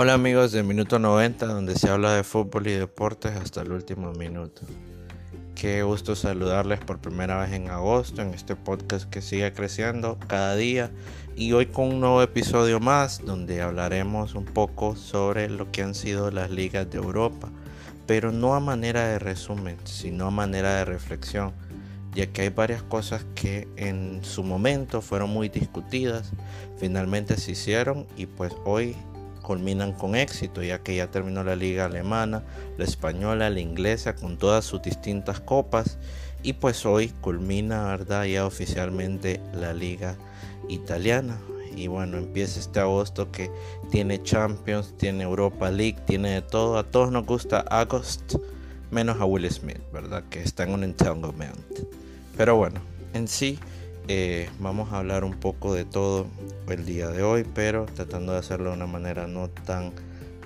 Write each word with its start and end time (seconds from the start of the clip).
Hola 0.00 0.14
amigos 0.14 0.52
de 0.52 0.62
Minuto 0.62 1.00
90, 1.00 1.44
donde 1.46 1.74
se 1.74 1.90
habla 1.90 2.14
de 2.14 2.22
fútbol 2.22 2.68
y 2.68 2.72
deportes 2.72 3.32
hasta 3.32 3.62
el 3.62 3.72
último 3.72 4.12
minuto. 4.12 4.62
Qué 5.56 5.82
gusto 5.82 6.14
saludarles 6.14 6.78
por 6.78 7.00
primera 7.00 7.40
vez 7.40 7.52
en 7.52 7.68
agosto 7.68 8.22
en 8.22 8.32
este 8.32 8.54
podcast 8.54 9.10
que 9.10 9.20
sigue 9.22 9.52
creciendo 9.52 10.16
cada 10.28 10.54
día 10.54 10.92
y 11.34 11.50
hoy 11.50 11.66
con 11.66 11.88
un 11.88 11.98
nuevo 11.98 12.22
episodio 12.22 12.78
más 12.78 13.24
donde 13.24 13.60
hablaremos 13.60 14.36
un 14.36 14.44
poco 14.44 14.94
sobre 14.94 15.50
lo 15.50 15.72
que 15.72 15.82
han 15.82 15.96
sido 15.96 16.30
las 16.30 16.52
ligas 16.52 16.88
de 16.88 16.98
Europa, 16.98 17.48
pero 18.06 18.30
no 18.30 18.54
a 18.54 18.60
manera 18.60 19.04
de 19.08 19.18
resumen, 19.18 19.78
sino 19.82 20.28
a 20.28 20.30
manera 20.30 20.76
de 20.76 20.84
reflexión, 20.84 21.54
ya 22.14 22.28
que 22.28 22.42
hay 22.42 22.50
varias 22.50 22.84
cosas 22.84 23.26
que 23.34 23.66
en 23.74 24.20
su 24.22 24.44
momento 24.44 25.02
fueron 25.02 25.30
muy 25.30 25.48
discutidas, 25.48 26.30
finalmente 26.76 27.36
se 27.36 27.50
hicieron 27.50 28.06
y 28.16 28.26
pues 28.26 28.52
hoy 28.64 28.94
culminan 29.48 29.94
con 29.94 30.14
éxito, 30.14 30.62
ya 30.62 30.82
que 30.82 30.94
ya 30.94 31.10
terminó 31.10 31.42
la 31.42 31.56
liga 31.56 31.86
alemana, 31.86 32.42
la 32.76 32.84
española, 32.84 33.48
la 33.48 33.60
inglesa, 33.60 34.14
con 34.14 34.36
todas 34.36 34.66
sus 34.66 34.82
distintas 34.82 35.40
copas. 35.40 35.96
Y 36.42 36.52
pues 36.52 36.84
hoy 36.84 37.08
culmina, 37.22 37.86
¿verdad? 37.86 38.26
Ya 38.26 38.44
oficialmente 38.44 39.40
la 39.54 39.72
liga 39.72 40.16
italiana. 40.68 41.38
Y 41.74 41.86
bueno, 41.86 42.18
empieza 42.18 42.60
este 42.60 42.80
agosto 42.80 43.32
que 43.32 43.50
tiene 43.90 44.22
Champions, 44.22 44.94
tiene 44.98 45.24
Europa 45.24 45.70
League, 45.70 45.96
tiene 46.06 46.28
de 46.28 46.42
todo. 46.42 46.76
A 46.76 46.84
todos 46.84 47.10
nos 47.10 47.24
gusta 47.24 47.60
August, 47.70 48.34
menos 48.90 49.18
a 49.18 49.24
Will 49.24 49.50
Smith, 49.50 49.80
¿verdad? 49.94 50.24
Que 50.28 50.42
está 50.42 50.64
en 50.64 50.74
un 50.74 50.84
entanglement. 50.84 51.56
Pero 52.36 52.56
bueno, 52.56 52.82
en 53.14 53.26
sí 53.26 53.58
eh, 54.08 54.48
vamos 54.58 54.92
a 54.92 54.98
hablar 54.98 55.22
un 55.22 55.34
poco 55.34 55.74
de 55.74 55.84
todo 55.84 56.26
el 56.68 56.86
día 56.86 57.08
de 57.08 57.22
hoy, 57.22 57.44
pero 57.54 57.84
tratando 57.84 58.32
de 58.32 58.38
hacerlo 58.38 58.70
de 58.70 58.76
una 58.76 58.86
manera 58.86 59.26
no 59.26 59.48
tan 59.48 59.92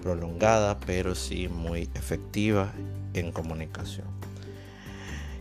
prolongada, 0.03 0.81
pero 0.81 1.15
sí 1.15 1.49
muy 1.49 1.89
efectiva 1.95 2.73
en 3.15 3.31
comunicación. 3.31 4.07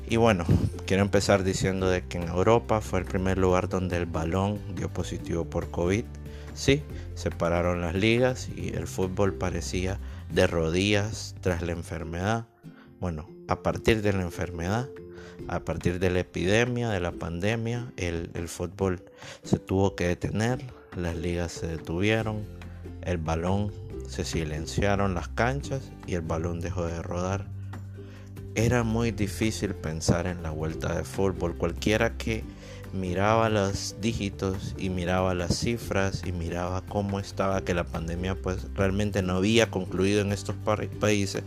Y 0.07 0.17
bueno, 0.17 0.45
quiero 0.85 1.03
empezar 1.03 1.43
diciendo 1.43 1.89
de 1.89 2.03
que 2.03 2.17
en 2.17 2.27
Europa 2.27 2.81
fue 2.81 2.99
el 2.99 3.05
primer 3.05 3.37
lugar 3.37 3.69
donde 3.69 3.97
el 3.97 4.05
balón 4.05 4.59
dio 4.75 4.89
positivo 4.89 5.45
por 5.45 5.71
COVID. 5.71 6.03
Sí, 6.53 6.83
separaron 7.15 7.81
las 7.81 7.95
ligas 7.95 8.49
y 8.55 8.75
el 8.75 8.87
fútbol 8.87 9.33
parecía 9.33 9.99
de 10.29 10.47
rodillas 10.47 11.33
tras 11.41 11.61
la 11.61 11.71
enfermedad. 11.71 12.45
Bueno, 12.99 13.29
a 13.47 13.63
partir 13.63 14.01
de 14.01 14.13
la 14.13 14.21
enfermedad 14.21 14.89
a 15.47 15.59
partir 15.59 15.99
de 15.99 16.09
la 16.09 16.19
epidemia, 16.19 16.89
de 16.89 16.99
la 16.99 17.11
pandemia, 17.11 17.91
el, 17.97 18.29
fútbol 18.47 19.03
se 19.43 19.59
tuvo 19.59 19.95
que 19.95 20.07
detener, 20.07 20.59
las 20.95 21.15
ligas 21.15 21.51
se 21.51 21.67
detuvieron, 21.67 22.45
el 23.03 23.17
balón 23.17 23.71
se 24.07 24.25
silenciaron 24.25 25.13
las 25.13 25.27
canchas 25.29 25.91
y 26.07 26.15
el 26.15 26.21
balón 26.21 26.59
dejó 26.59 26.85
de 26.85 27.01
rodar. 27.01 27.45
Era 28.55 28.83
muy 28.83 29.11
difícil 29.11 29.73
pensar 29.75 30.27
en 30.27 30.43
la 30.43 30.51
vuelta 30.51 30.95
de 30.95 31.05
fútbol. 31.05 31.55
Cualquiera 31.55 32.17
que 32.17 32.43
miraba 32.93 33.49
los 33.49 33.95
dígitos 34.01 34.75
y 34.77 34.89
miraba 34.89 35.33
las 35.33 35.57
cifras 35.57 36.23
y 36.25 36.33
miraba 36.33 36.81
cómo 36.81 37.19
estaba 37.19 37.61
que 37.61 37.73
la 37.73 37.85
pandemia 37.85 38.35
pues 38.35 38.67
realmente 38.75 39.21
no 39.21 39.37
había 39.37 39.71
concluido 39.71 40.21
en 40.21 40.33
estos 40.33 40.55
países 40.99 41.43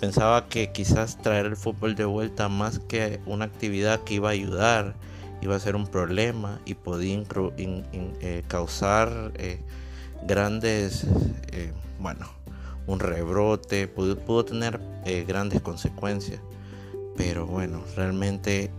Pensaba 0.00 0.48
que 0.48 0.72
quizás 0.72 1.18
traer 1.18 1.46
el 1.46 1.56
fútbol 1.56 1.94
de 1.94 2.04
vuelta 2.04 2.48
más 2.48 2.78
que 2.78 3.20
una 3.26 3.44
actividad 3.44 4.00
que 4.00 4.14
iba 4.14 4.28
a 4.28 4.32
ayudar, 4.32 4.94
iba 5.40 5.54
a 5.54 5.60
ser 5.60 5.76
un 5.76 5.86
problema 5.86 6.60
y 6.64 6.74
podía 6.74 7.22
eh, 7.56 8.42
causar 8.48 9.32
eh, 9.36 9.60
grandes, 10.26 11.06
eh, 11.52 11.72
bueno, 12.00 12.26
un 12.86 12.98
rebrote, 12.98 13.88
pudo, 13.88 14.18
pudo 14.18 14.44
tener 14.44 14.80
grandes 15.26 15.60
consecuencias. 15.60 16.40
Pero 17.16 17.46
bueno, 17.46 17.82
realmente 17.94 18.70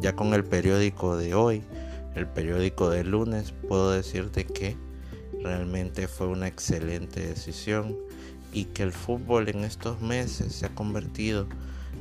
ya 0.00 0.14
con 0.14 0.34
el 0.34 0.44
periódico 0.44 1.16
de 1.16 1.34
hoy, 1.34 1.62
el 2.14 2.26
periódico 2.26 2.90
de 2.90 3.04
lunes, 3.04 3.54
puedo 3.68 3.90
decirte 3.90 4.44
que 4.44 4.76
realmente 5.42 6.08
fue 6.08 6.26
una 6.26 6.48
excelente 6.48 7.20
decisión 7.20 7.96
y 8.52 8.64
que 8.64 8.82
el 8.82 8.92
fútbol 8.92 9.48
en 9.48 9.64
estos 9.64 10.00
meses 10.00 10.54
se 10.54 10.66
ha 10.66 10.74
convertido 10.74 11.46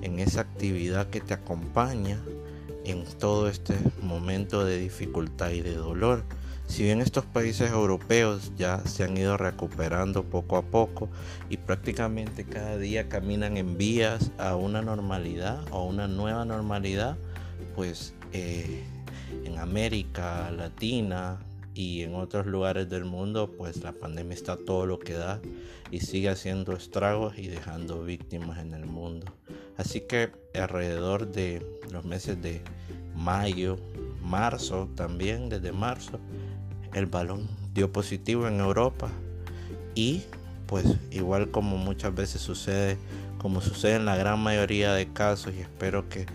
en 0.01 0.19
esa 0.19 0.41
actividad 0.41 1.09
que 1.09 1.21
te 1.21 1.33
acompaña 1.33 2.19
en 2.85 3.03
todo 3.19 3.49
este 3.49 3.75
momento 4.01 4.63
de 4.63 4.77
dificultad 4.77 5.51
y 5.51 5.61
de 5.61 5.75
dolor. 5.75 6.23
Si 6.67 6.83
bien 6.83 7.01
estos 7.01 7.25
países 7.25 7.71
europeos 7.71 8.51
ya 8.57 8.81
se 8.85 9.03
han 9.03 9.15
ido 9.17 9.37
recuperando 9.37 10.23
poco 10.23 10.57
a 10.57 10.63
poco 10.63 11.09
y 11.49 11.57
prácticamente 11.57 12.43
cada 12.43 12.77
día 12.77 13.07
caminan 13.07 13.55
en 13.55 13.77
vías 13.77 14.31
a 14.37 14.55
una 14.55 14.81
normalidad 14.81 15.63
o 15.71 15.85
una 15.85 16.07
nueva 16.07 16.43
normalidad, 16.43 17.17
pues 17.75 18.13
eh, 18.33 18.83
en 19.45 19.57
América 19.57 20.51
Latina, 20.51 21.39
y 21.77 22.01
en 22.01 22.15
otros 22.15 22.47
lugares 22.47 22.89
del 22.89 23.05
mundo 23.05 23.51
pues 23.55 23.83
la 23.83 23.91
pandemia 23.91 24.33
está 24.33 24.57
todo 24.57 24.85
lo 24.85 24.99
que 24.99 25.13
da 25.13 25.39
y 25.91 25.99
sigue 25.99 26.29
haciendo 26.29 26.73
estragos 26.73 27.37
y 27.37 27.47
dejando 27.47 28.03
víctimas 28.03 28.59
en 28.59 28.73
el 28.73 28.85
mundo. 28.85 29.27
Así 29.77 30.01
que 30.01 30.31
alrededor 30.55 31.31
de 31.31 31.63
los 31.91 32.03
meses 32.03 32.41
de 32.41 32.61
mayo, 33.15 33.77
marzo 34.23 34.89
también, 34.95 35.49
desde 35.49 35.71
marzo, 35.71 36.19
el 36.93 37.05
balón 37.05 37.47
dio 37.73 37.91
positivo 37.91 38.47
en 38.47 38.59
Europa 38.59 39.11
y 39.93 40.23
pues 40.65 40.85
igual 41.11 41.51
como 41.51 41.77
muchas 41.77 42.13
veces 42.13 42.41
sucede, 42.41 42.97
como 43.37 43.61
sucede 43.61 43.95
en 43.95 44.05
la 44.05 44.15
gran 44.15 44.39
mayoría 44.39 44.93
de 44.93 45.13
casos 45.13 45.53
y 45.55 45.61
espero 45.61 46.09
que 46.09 46.25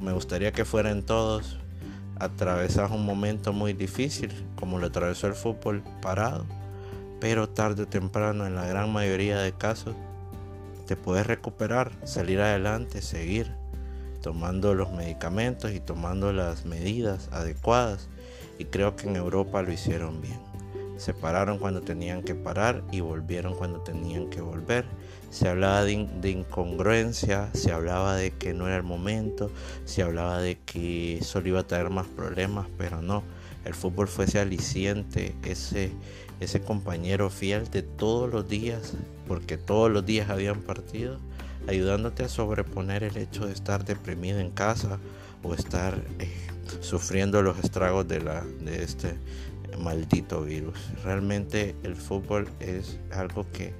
me 0.00 0.12
gustaría 0.12 0.52
que 0.52 0.64
fueran 0.64 1.02
todos, 1.02 1.58
atravesas 2.22 2.90
un 2.90 3.04
momento 3.04 3.52
muy 3.52 3.72
difícil, 3.72 4.30
como 4.54 4.78
lo 4.78 4.86
atravesó 4.86 5.26
el 5.26 5.34
fútbol 5.34 5.82
parado, 6.00 6.46
pero 7.20 7.48
tarde 7.48 7.82
o 7.82 7.88
temprano, 7.88 8.46
en 8.46 8.54
la 8.54 8.66
gran 8.66 8.92
mayoría 8.92 9.38
de 9.38 9.52
casos, 9.52 9.94
te 10.86 10.96
puedes 10.96 11.26
recuperar, 11.26 11.92
salir 12.04 12.40
adelante, 12.40 13.02
seguir 13.02 13.50
tomando 14.22 14.74
los 14.74 14.92
medicamentos 14.92 15.72
y 15.72 15.80
tomando 15.80 16.32
las 16.32 16.64
medidas 16.64 17.28
adecuadas. 17.32 18.08
Y 18.58 18.66
creo 18.66 18.94
que 18.94 19.08
en 19.08 19.16
Europa 19.16 19.62
lo 19.62 19.72
hicieron 19.72 20.20
bien. 20.20 20.51
Se 21.02 21.14
pararon 21.14 21.58
cuando 21.58 21.80
tenían 21.80 22.22
que 22.22 22.36
parar 22.36 22.84
y 22.92 23.00
volvieron 23.00 23.56
cuando 23.56 23.80
tenían 23.80 24.30
que 24.30 24.40
volver. 24.40 24.84
Se 25.30 25.48
hablaba 25.48 25.82
de, 25.82 26.30
incongruencia, 26.30 27.50
se 27.54 27.72
hablaba 27.72 28.14
de 28.14 28.30
que 28.30 28.54
no 28.54 28.68
era 28.68 28.76
el 28.76 28.84
momento, 28.84 29.50
se 29.84 30.04
hablaba 30.04 30.40
de 30.40 30.60
que 30.60 31.18
solo 31.24 31.48
iba 31.48 31.58
a 31.58 31.66
traer 31.66 31.90
más 31.90 32.06
problemas, 32.06 32.68
pero 32.78 33.02
no. 33.02 33.24
El 33.64 33.74
fútbol 33.74 34.06
fue 34.06 34.26
ese 34.26 34.38
aliciente, 34.38 35.34
ese, 35.42 35.90
ese 36.38 36.60
compañero 36.60 37.30
fiel 37.30 37.68
de 37.68 37.82
todos 37.82 38.32
los 38.32 38.48
días, 38.48 38.92
porque 39.26 39.58
todos 39.58 39.90
los 39.90 40.06
días 40.06 40.30
habían 40.30 40.60
partido, 40.60 41.18
ayudándote 41.66 42.22
a 42.22 42.28
sobreponer 42.28 43.02
el 43.02 43.16
hecho 43.16 43.48
de 43.48 43.54
estar 43.54 43.84
deprimido 43.84 44.38
en 44.38 44.52
casa 44.52 45.00
o 45.42 45.52
estar 45.52 46.00
eh, 46.20 46.30
sufriendo 46.80 47.42
los 47.42 47.58
estragos 47.58 48.06
de, 48.06 48.20
la, 48.20 48.44
de 48.60 48.84
este 48.84 49.16
maldito 49.78 50.42
virus. 50.42 50.78
Realmente 51.04 51.74
el 51.82 51.96
fútbol 51.96 52.48
es 52.60 52.98
algo 53.10 53.46
que 53.52 53.74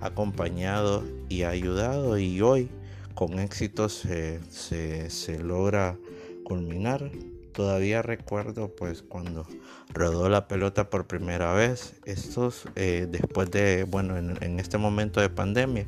ha 0.00 0.06
acompañado 0.06 1.04
y 1.28 1.42
ha 1.42 1.50
ayudado 1.50 2.18
y 2.18 2.40
hoy 2.40 2.70
con 3.18 3.40
éxito 3.40 3.88
se, 3.88 4.40
se, 4.48 5.38
logra 5.40 5.98
culminar. 6.44 7.10
Todavía 7.52 8.00
recuerdo 8.00 8.72
pues 8.76 9.02
cuando 9.02 9.44
rodó 9.92 10.28
la 10.28 10.46
pelota 10.46 10.88
por 10.88 11.08
primera 11.08 11.52
vez, 11.52 11.96
estos 12.04 12.68
eh, 12.76 13.08
después 13.10 13.50
de, 13.50 13.82
bueno, 13.82 14.16
en, 14.16 14.60
este 14.60 14.78
momento 14.78 15.20
de 15.20 15.30
pandemia, 15.30 15.86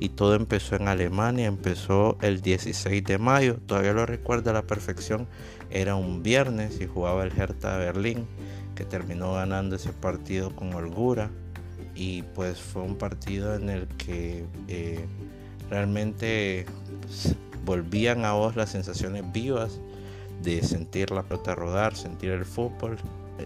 y 0.00 0.10
todo 0.10 0.34
empezó 0.34 0.76
en 0.76 0.88
Alemania, 0.88 1.46
empezó 1.46 2.18
el 2.20 2.42
16 2.42 3.02
de 3.04 3.16
mayo, 3.16 3.56
todavía 3.64 3.94
lo 3.94 4.04
recuerdo 4.04 4.50
a 4.50 4.52
la 4.52 4.66
perfección, 4.66 5.26
era 5.70 5.96
un 5.96 6.22
viernes 6.22 6.78
y 6.82 6.86
jugaba 6.86 7.24
el 7.24 7.32
Hertha 7.32 7.78
Berlín 7.78 8.26
que 8.76 8.84
terminó 8.84 9.34
ganando 9.34 9.74
ese 9.74 9.92
partido 9.92 10.54
con 10.54 10.72
holgura 10.74 11.30
y 11.96 12.22
pues 12.22 12.60
fue 12.60 12.82
un 12.82 12.96
partido 12.96 13.56
en 13.56 13.70
el 13.70 13.88
que 13.88 14.44
eh, 14.68 15.04
realmente 15.68 16.66
pues, 17.00 17.34
volvían 17.64 18.24
a 18.24 18.32
vos 18.32 18.54
las 18.54 18.70
sensaciones 18.70 19.24
vivas 19.32 19.80
de 20.42 20.62
sentir 20.62 21.10
la 21.10 21.22
pelota 21.24 21.54
rodar, 21.54 21.96
sentir 21.96 22.30
el 22.30 22.44
fútbol, 22.44 22.98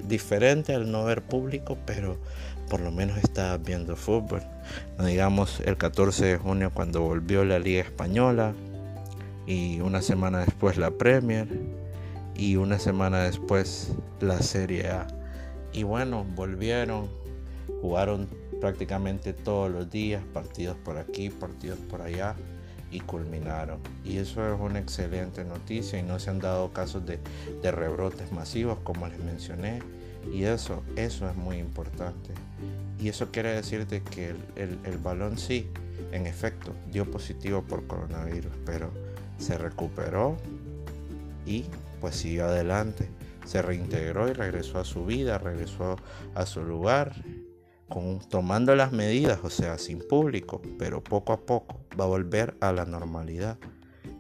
diferente 0.07 0.75
al 0.75 0.91
no 0.91 1.05
ver 1.05 1.23
público, 1.23 1.79
pero 1.87 2.19
por 2.69 2.81
lo 2.81 2.91
menos 2.91 3.19
estabas 3.19 3.63
viendo 3.63 3.97
fútbol. 3.97 4.43
Digamos 5.05 5.61
el 5.65 5.77
14 5.77 6.27
de 6.27 6.37
junio 6.37 6.71
cuando 6.75 7.03
volvió 7.03 7.45
la 7.45 7.59
Liga 7.59 7.83
Española 7.83 8.53
y 9.47 9.81
una 9.81 10.03
semana 10.03 10.41
después 10.41 10.77
la 10.77 10.91
Premier 10.91 11.49
y 12.35 12.57
una 12.57 12.79
semana 12.79 13.23
después 13.23 13.93
la 14.21 14.41
Serie 14.43 14.89
A. 14.89 15.07
Y 15.73 15.83
bueno, 15.85 16.25
volvieron, 16.35 17.09
jugaron 17.81 18.29
prácticamente 18.61 19.33
todos 19.33 19.71
los 19.71 19.91
días, 19.91 20.23
partidos 20.33 20.77
por 20.77 20.99
aquí, 20.99 21.31
partidos 21.31 21.79
por 21.79 22.03
allá, 22.03 22.35
y 22.91 23.01
culminaron. 23.01 23.79
Y 24.05 24.19
eso 24.19 24.53
es 24.53 24.61
una 24.61 24.79
excelente 24.79 25.45
noticia 25.45 25.99
y 25.99 26.03
no 26.03 26.19
se 26.19 26.31
han 26.31 26.41
dado 26.41 26.73
casos 26.73 27.03
de, 27.07 27.19
rebrotes 27.71 28.33
masivos 28.33 28.79
como 28.83 29.07
les 29.07 29.19
mencioné. 29.21 29.81
Y 30.33 30.45
eso, 30.45 30.83
eso 30.97 31.29
es 31.29 31.37
muy 31.37 31.57
importante. 31.59 32.31
Y 32.99 33.09
eso 33.09 33.31
quiere 33.31 33.53
decirte 33.53 34.03
que 34.03 34.35
el, 34.57 34.79
el 34.85 34.99
balón 34.99 35.39
sí, 35.39 35.69
en 36.13 36.27
efecto, 36.27 36.75
dio 36.91 37.11
positivo 37.11 37.63
por 37.63 37.87
coronavirus, 37.87 38.53
pero 38.67 38.91
se 39.39 39.57
recuperó 39.57 40.37
y 41.47 41.65
pues 42.01 42.17
siguió 42.17 42.47
adelante. 42.47 43.09
Se 43.51 43.63
reintegró 43.63 44.29
y 44.29 44.33
regresó 44.33 44.79
a 44.79 44.85
su 44.85 45.05
vida, 45.05 45.37
regresó 45.39 45.97
a 46.37 46.47
su 46.47 46.63
lugar 46.63 47.17
tomando 48.29 48.77
las 48.77 48.93
medidas, 48.93 49.41
o 49.43 49.51
sea, 49.51 49.77
sin 49.77 50.07
público, 50.07 50.63
pero 50.79 51.03
poco 51.03 51.33
a 51.33 51.41
poco 51.41 51.81
va 51.99 52.05
a 52.05 52.07
volver 52.07 52.57
a 52.61 52.71
la 52.71 52.85
normalidad. 52.85 53.59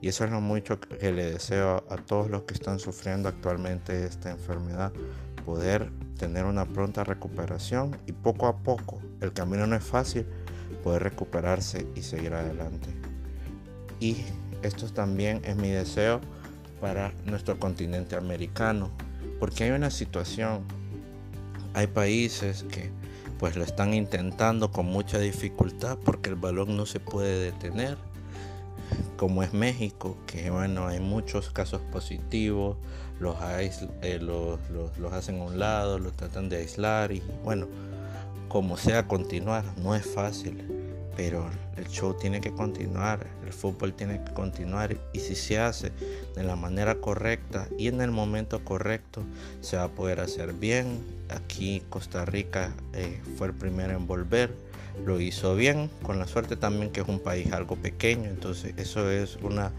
Y 0.00 0.09
eso 0.09 0.25
es 0.25 0.32
lo 0.32 0.41
mucho 0.41 0.81
que 0.81 1.12
le 1.12 1.31
deseo 1.31 1.85
a 1.88 1.97
todos 1.99 2.29
los 2.29 2.43
que 2.43 2.55
están 2.55 2.81
sufriendo 2.81 3.29
actualmente 3.29 4.05
esta 4.05 4.32
enfermedad, 4.32 4.93
poder 5.47 5.93
tener 6.19 6.44
una 6.44 6.67
pronta 6.67 7.05
recuperación 7.05 7.97
y 8.06 8.12
poco 8.12 8.49
a 8.49 8.56
poco, 8.56 9.00
el 9.21 9.33
camino 9.33 9.65
no 9.65 9.76
es 9.76 9.85
fácil, 9.85 10.26
poder 10.83 11.05
recuperarse 11.05 11.87
y 11.94 12.03
seguir 12.03 12.35
adelante. 12.35 12.88
Y 14.00 14.25
esto 14.62 14.93
también 14.93 15.41
es 15.44 15.55
mi 15.55 15.69
deseo 15.69 16.21
para 16.81 17.12
nuestro 17.26 17.61
continente 17.61 18.17
americano, 18.17 18.91
porque 19.38 19.64
hay 19.64 19.70
una 19.70 19.90
situación, 19.90 20.62
hay 21.75 21.87
países 21.87 22.64
que 22.64 22.90
pues 23.38 23.56
lo 23.56 23.64
están 23.64 23.94
intentando 23.94 24.70
con 24.70 24.87
mucha 24.87 25.19
dificultad 25.19 25.99
porque 26.05 26.28
el 26.28 26.37
balón 26.37 26.76
no 26.76 26.84
se 26.84 27.00
puede 27.00 27.43
detener 27.43 27.96
como 29.17 29.43
es 29.43 29.52
México, 29.52 30.17
que 30.26 30.50
bueno, 30.50 30.87
hay 30.87 31.00
muchos 31.00 31.50
casos 31.50 31.81
positivos, 31.93 32.76
los, 33.19 33.37
eh, 33.43 34.19
los, 34.20 34.58
los, 34.70 35.12
hacen 35.12 35.40
a 35.40 35.44
un 35.44 35.58
lado, 35.58 35.99
los 35.99 36.14
tratan 36.14 36.49
de 36.49 36.56
aislar 36.56 37.12
y 37.12 37.23
bueno, 37.44 37.69
como 38.49 38.76
sea 38.76 39.06
continuar, 39.06 39.64
no 39.76 39.94
es 39.94 40.06
fácil, 40.06 40.66
pero 41.20 41.50
el 41.76 41.87
show 41.87 42.14
tiene 42.14 42.40
que 42.40 42.50
continuar, 42.50 43.26
el 43.44 43.52
fútbol 43.52 43.93
tiene 43.93 44.25
que 44.25 44.32
continuar 44.32 44.96
y 45.12 45.19
si 45.19 45.34
se 45.34 45.58
hace 45.58 45.93
de 46.34 46.43
la 46.43 46.56
manera 46.56 46.94
correcta 46.94 47.69
y 47.76 47.88
en 47.88 48.00
el 48.00 48.11
momento 48.11 48.64
correcto, 48.64 49.22
se 49.61 49.76
va 49.76 49.82
a 49.82 49.88
poder 49.88 50.20
hacer 50.20 50.55
bien, 50.55 50.99
Aquí 51.28 51.82
Costa 51.90 52.25
Rica 52.25 52.72
eh, 52.94 53.20
fue 53.37 53.49
el 53.49 53.52
primero 53.52 53.94
en 53.94 54.06
volver, 54.06 54.50
lo 55.05 55.20
hizo 55.20 55.55
bien, 55.56 55.90
con 56.02 56.19
la 56.19 56.26
suerte 56.26 56.56
también 56.56 56.90
que 56.90 57.02
es 57.02 57.08
un 57.08 57.20
país 57.20 57.52
algo 57.52 57.76
pequeño, 57.76 58.31
entonces 58.31 58.73
eso 58.78 59.11
es 59.11 59.37
una, 59.43 59.73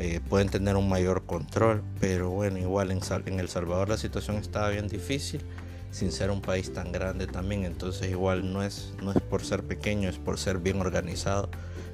eh, 0.00 0.18
pueden 0.28 0.48
tener 0.48 0.74
un 0.74 0.88
mayor 0.88 1.26
control, 1.26 1.80
pero 2.00 2.30
bueno, 2.30 2.58
igual 2.58 2.90
en, 2.90 2.98
en 3.26 3.38
El 3.38 3.48
Salvador 3.48 3.88
la 3.88 3.98
situación 3.98 4.34
estaba 4.34 4.70
bien 4.70 4.88
difícil, 4.88 5.42
sin 5.90 6.12
ser 6.12 6.30
un 6.30 6.40
país 6.40 6.72
tan 6.72 6.92
grande 6.92 7.26
también, 7.26 7.64
entonces 7.64 8.10
igual 8.10 8.52
no 8.52 8.62
es, 8.62 8.94
no 9.02 9.12
es 9.12 9.20
por 9.20 9.44
ser 9.44 9.64
pequeño, 9.64 10.08
es 10.08 10.18
por 10.18 10.38
ser 10.38 10.58
bien 10.58 10.80
organizado, 10.80 11.50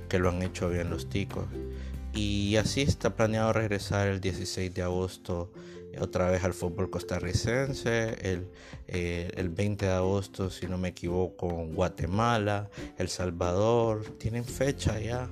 que 0.08 0.18
lo 0.18 0.28
han 0.28 0.42
hecho 0.42 0.68
bien 0.68 0.90
los 0.90 1.08
ticos. 1.08 1.46
Y 2.12 2.56
así 2.56 2.82
está 2.82 3.16
planeado 3.16 3.52
regresar 3.52 4.06
el 4.06 4.20
16 4.20 4.72
de 4.72 4.82
agosto 4.82 5.50
otra 6.00 6.30
vez 6.30 6.44
al 6.44 6.54
fútbol 6.54 6.90
costarricense, 6.90 8.16
el, 8.28 8.48
eh, 8.88 9.30
el 9.36 9.48
20 9.48 9.86
de 9.86 9.92
agosto, 9.92 10.50
si 10.50 10.66
no 10.66 10.78
me 10.78 10.88
equivoco, 10.88 11.48
Guatemala, 11.48 12.70
El 12.98 13.08
Salvador, 13.08 14.04
tienen 14.18 14.44
fecha 14.44 14.98
ya, 14.98 15.28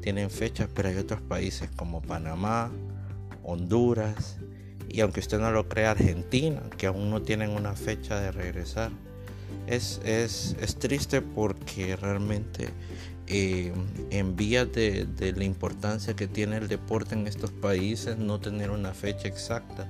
tienen 0.00 0.30
fecha, 0.30 0.68
pero 0.74 0.88
hay 0.88 0.96
otros 0.96 1.20
países 1.20 1.70
como 1.76 2.02
Panamá, 2.02 2.72
Honduras 3.42 4.38
y 4.92 5.00
aunque 5.00 5.20
usted 5.20 5.38
no 5.38 5.50
lo 5.50 5.68
crea, 5.68 5.92
Argentina, 5.92 6.62
que 6.76 6.86
aún 6.86 7.10
no 7.10 7.22
tienen 7.22 7.50
una 7.50 7.74
fecha 7.74 8.20
de 8.20 8.32
regresar. 8.32 8.90
Es, 9.66 10.00
es, 10.04 10.56
es 10.60 10.76
triste 10.76 11.22
porque 11.22 11.96
realmente 11.96 12.70
eh, 13.26 13.72
en 14.10 14.36
vías 14.36 14.72
de, 14.72 15.06
de, 15.06 15.32
la 15.32 15.44
importancia 15.44 16.14
que 16.14 16.26
tiene 16.26 16.56
el 16.56 16.66
deporte 16.66 17.14
en 17.14 17.26
estos 17.28 17.50
países, 17.50 18.18
no 18.18 18.40
tener 18.40 18.70
una 18.70 18.92
fecha 18.92 19.28
exacta. 19.28 19.86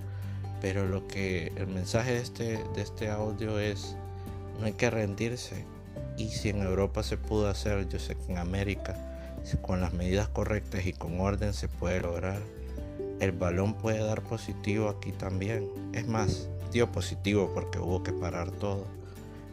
Pero 0.61 0.87
lo 0.87 1.08
que 1.08 1.52
el 1.56 1.67
mensaje 1.69 2.12
de 2.12 2.20
este, 2.20 2.44
de 2.75 2.82
este 2.82 3.08
audio 3.08 3.58
es, 3.58 3.97
no 4.58 4.67
hay 4.67 4.75
que 4.75 4.91
rendirse. 4.91 5.64
Y 6.19 6.29
si 6.29 6.50
en 6.50 6.61
Europa 6.62 7.02
se 7.02 7.17
pudo 7.17 7.49
hacer, 7.49 7.88
yo 7.88 7.99
sé 7.99 8.14
que 8.17 8.32
en 8.32 8.38
América, 8.38 8.94
con 9.62 9.81
las 9.81 9.94
medidas 9.94 10.29
correctas 10.29 10.85
y 10.85 10.93
con 10.93 11.19
orden 11.19 11.55
se 11.55 11.69
puede 11.69 12.00
lograr. 12.00 12.43
El 13.21 13.33
balón 13.33 13.75
puede 13.75 14.05
dar 14.05 14.23
positivo 14.23 14.89
aquí 14.89 15.13
también. 15.13 15.69
Es 15.93 16.09
más, 16.09 16.49
dio 16.73 16.91
positivo 16.91 17.51
porque 17.55 17.79
hubo 17.79 18.03
que 18.03 18.13
parar 18.13 18.51
todo. 18.51 18.87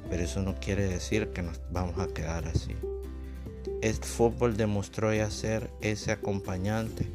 Pero 0.09 0.23
eso 0.23 0.41
no 0.41 0.55
quiere 0.55 0.87
decir 0.87 1.29
que 1.29 1.43
nos 1.43 1.59
vamos 1.71 1.99
a 1.99 2.07
quedar 2.07 2.47
así. 2.47 2.75
El 3.81 3.93
fútbol 3.95 4.57
demostró 4.57 5.13
ya 5.13 5.29
ser 5.29 5.69
ese 5.81 6.11
acompañante 6.11 7.05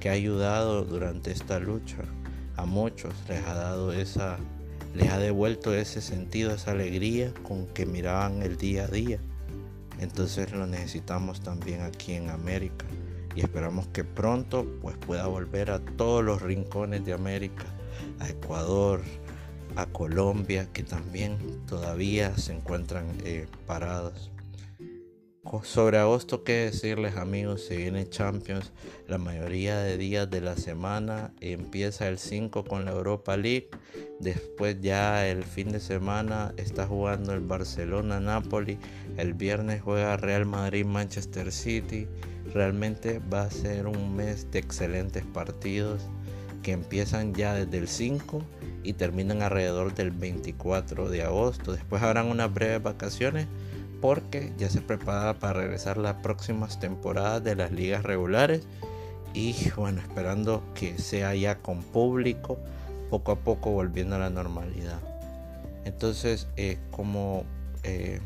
que 0.00 0.08
ha 0.08 0.12
ayudado 0.12 0.84
durante 0.84 1.30
esta 1.30 1.58
lucha 1.58 1.98
a 2.58 2.66
muchos 2.66 3.14
les 3.28 3.46
ha 3.46 3.54
dado 3.54 3.92
esa, 3.92 4.36
les 4.92 5.08
ha 5.10 5.18
devuelto 5.18 5.72
ese 5.72 6.02
sentido, 6.02 6.52
esa 6.52 6.72
alegría 6.72 7.32
con 7.44 7.68
que 7.68 7.86
miraban 7.86 8.42
el 8.42 8.56
día 8.56 8.84
a 8.84 8.88
día. 8.88 9.20
Entonces 10.00 10.50
lo 10.50 10.66
necesitamos 10.66 11.40
también 11.40 11.82
aquí 11.82 12.14
en 12.14 12.30
América 12.30 12.84
y 13.38 13.40
esperamos 13.40 13.86
que 13.86 14.02
pronto 14.02 14.66
pues 14.82 14.96
pueda 14.96 15.28
volver 15.28 15.70
a 15.70 15.78
todos 15.78 16.24
los 16.24 16.42
rincones 16.42 17.04
de 17.04 17.12
América, 17.12 17.66
a 18.18 18.28
Ecuador, 18.28 19.00
a 19.76 19.86
Colombia, 19.86 20.66
que 20.72 20.82
también 20.82 21.38
todavía 21.64 22.36
se 22.36 22.54
encuentran 22.54 23.06
eh, 23.22 23.46
parados. 23.64 24.32
Sobre 25.62 25.98
agosto, 25.98 26.42
qué 26.42 26.64
decirles 26.64 27.16
amigos, 27.16 27.64
se 27.64 27.76
viene 27.76 28.08
Champions, 28.08 28.72
la 29.06 29.18
mayoría 29.18 29.78
de 29.78 29.96
días 29.96 30.28
de 30.28 30.40
la 30.40 30.56
semana 30.56 31.32
empieza 31.40 32.08
el 32.08 32.18
5 32.18 32.64
con 32.64 32.84
la 32.84 32.90
Europa 32.90 33.36
League, 33.36 33.70
después 34.18 34.80
ya 34.80 35.28
el 35.28 35.44
fin 35.44 35.70
de 35.70 35.78
semana 35.78 36.52
está 36.56 36.88
jugando 36.88 37.32
el 37.32 37.40
Barcelona-Napoli, 37.40 38.78
el 39.16 39.32
viernes 39.34 39.80
juega 39.80 40.16
Real 40.16 40.44
Madrid-Manchester 40.44 41.52
City, 41.52 42.08
realmente 42.54 43.20
va 43.32 43.42
a 43.42 43.50
ser 43.50 43.86
un 43.86 44.16
mes 44.16 44.50
de 44.50 44.58
excelentes 44.58 45.24
partidos 45.24 46.02
que 46.62 46.72
empiezan 46.72 47.34
ya 47.34 47.54
desde 47.54 47.78
el 47.78 47.88
5 47.88 48.42
y 48.82 48.94
terminan 48.94 49.42
alrededor 49.42 49.94
del 49.94 50.10
24 50.10 51.08
de 51.08 51.22
agosto, 51.22 51.72
después 51.72 52.02
habrán 52.02 52.26
unas 52.26 52.52
breves 52.52 52.82
vacaciones 52.82 53.46
porque 54.00 54.52
ya 54.56 54.70
se 54.70 54.80
prepara 54.80 55.38
para 55.38 55.60
regresar 55.60 55.96
las 55.96 56.14
próximas 56.16 56.78
temporadas 56.78 57.42
de 57.42 57.56
las 57.56 57.72
ligas 57.72 58.02
regulares 58.04 58.62
y 59.34 59.54
bueno, 59.76 60.00
esperando 60.00 60.62
que 60.74 60.98
sea 60.98 61.34
ya 61.34 61.58
con 61.58 61.82
público, 61.82 62.58
poco 63.10 63.32
a 63.32 63.36
poco 63.36 63.70
volviendo 63.70 64.16
a 64.16 64.18
la 64.18 64.30
normalidad. 64.30 65.00
Entonces, 65.84 66.48
eh, 66.56 66.78
como 66.90 67.44
eh, 67.82 68.20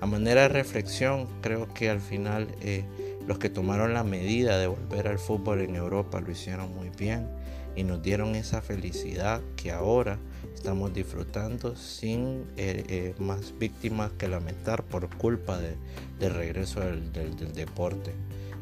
a 0.00 0.06
manera 0.06 0.42
de 0.42 0.48
reflexión, 0.48 1.28
creo 1.40 1.72
que 1.72 1.90
al 1.90 2.00
final 2.00 2.48
eh, 2.60 2.84
los 3.26 3.38
que 3.38 3.50
tomaron 3.50 3.92
la 3.92 4.04
medida 4.04 4.58
de 4.58 4.68
volver 4.68 5.08
al 5.08 5.18
fútbol 5.18 5.60
en 5.60 5.74
Europa 5.74 6.20
lo 6.20 6.30
hicieron 6.30 6.74
muy 6.74 6.90
bien 6.90 7.28
y 7.74 7.82
nos 7.82 8.02
dieron 8.02 8.34
esa 8.34 8.62
felicidad 8.62 9.42
que 9.56 9.70
ahora 9.70 10.18
estamos 10.54 10.94
disfrutando 10.94 11.76
sin 11.76 12.44
eh, 12.56 12.84
eh, 12.88 13.14
más 13.18 13.54
víctimas 13.58 14.12
que 14.12 14.28
lamentar 14.28 14.82
por 14.82 15.14
culpa 15.16 15.58
de, 15.58 15.76
del 16.18 16.34
regreso 16.34 16.80
del, 16.80 17.12
del, 17.12 17.52
deporte. 17.52 18.12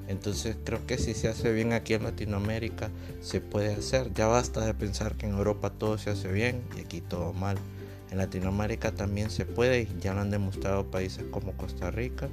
Entonces 0.09 0.57
creo 0.65 0.85
que 0.87 0.99
si 0.99 1.15
se 1.15 1.29
hace 1.29 1.53
bien 1.53 1.73
aquí 1.73 1.95
en 1.95 2.03
Latinoamérica, 2.03 2.91
se 3.23 3.41
puede 3.41 3.73
hacer. 3.75 4.13
Ya 4.13 4.27
basta 4.27 4.67
de 4.67 4.75
pensar 4.75 5.15
que 5.15 5.27
en 5.27 5.33
Europa 5.33 5.71
todo 5.71 5.97
se 5.97 6.11
hace 6.11 6.31
bien 6.31 6.63
y 6.77 6.81
aquí 6.81 7.01
todo 7.01 7.33
mal. 7.33 7.57
En 8.11 8.19
Latinoamérica 8.19 8.93
también 8.93 9.31
se 9.31 9.47
puede 9.47 9.83
y 9.83 9.89
ya 10.01 10.13
lo 10.13 10.21
han 10.21 10.31
demostrado 10.31 10.91
países 10.91 11.25
como 11.31 11.53
Costa 11.53 11.91
Rica. 11.91 12.29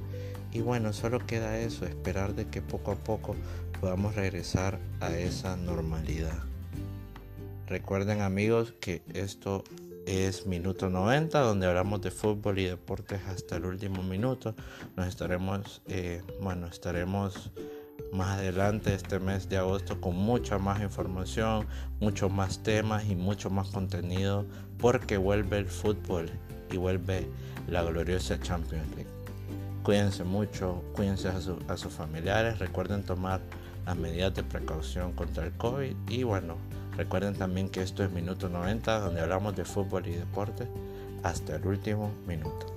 Y 0.52 0.60
bueno, 0.60 0.92
solo 0.92 1.18
queda 1.26 1.58
eso, 1.58 1.86
esperar 1.86 2.34
de 2.34 2.46
que 2.46 2.60
poco 2.60 2.92
a 2.92 2.96
poco 2.96 3.34
podamos 3.80 4.14
regresar 4.14 4.78
a 5.00 5.16
esa 5.16 5.56
normalidad. 5.56 6.38
Recuerden 7.66 8.20
amigos 8.20 8.74
que 8.80 9.02
esto 9.14 9.64
es 10.06 10.46
minuto 10.46 10.90
90 10.90 11.40
donde 11.40 11.66
hablamos 11.66 12.02
de 12.02 12.10
fútbol 12.10 12.58
y 12.58 12.64
deportes 12.64 13.20
hasta 13.26 13.56
el 13.56 13.64
último 13.64 14.02
minuto. 14.02 14.54
Nos 14.96 15.06
estaremos, 15.06 15.80
eh, 15.86 16.22
bueno, 16.40 16.66
estaremos 16.66 17.50
más 18.12 18.38
adelante 18.38 18.94
este 18.94 19.18
mes 19.18 19.48
de 19.48 19.56
agosto 19.56 20.00
con 20.00 20.16
mucha 20.16 20.58
más 20.58 20.82
información, 20.82 21.66
muchos 21.98 22.30
más 22.30 22.62
temas 22.62 23.06
y 23.06 23.16
mucho 23.16 23.48
más 23.48 23.68
contenido 23.70 24.44
porque 24.78 25.16
vuelve 25.16 25.58
el 25.58 25.66
fútbol 25.66 26.30
y 26.70 26.76
vuelve 26.76 27.26
la 27.68 27.82
gloriosa 27.82 28.38
Champions 28.38 28.88
League. 28.96 29.01
Cuídense 29.82 30.22
mucho, 30.22 30.84
cuídense 30.94 31.28
a, 31.28 31.76
sus 31.76 31.92
familiares, 31.92 32.60
recuerden 32.60 33.02
tomar 33.02 33.40
las 33.84 33.96
medidas 33.96 34.32
de 34.32 34.44
precaución 34.44 35.12
contra 35.12 35.44
el 35.44 35.52
COVID 35.52 35.96
y 36.08 36.22
bueno, 36.22 36.56
recuerden 36.96 37.34
también 37.34 37.68
que 37.68 37.82
esto 37.82 38.04
es 38.04 38.12
Minuto 38.12 38.48
90 38.48 39.00
donde 39.00 39.20
hablamos 39.20 39.56
de 39.56 39.64
fútbol 39.64 40.06
y 40.06 40.12
deporte 40.12 40.68
hasta 41.24 41.56
el 41.56 41.66
último 41.66 42.12
minuto. 42.28 42.71